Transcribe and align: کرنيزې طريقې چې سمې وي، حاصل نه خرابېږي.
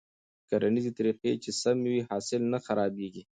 کرنيزې 0.49 0.91
طريقې 0.97 1.31
چې 1.43 1.51
سمې 1.61 1.89
وي، 1.91 2.01
حاصل 2.09 2.41
نه 2.53 2.59
خرابېږي. 2.65 3.23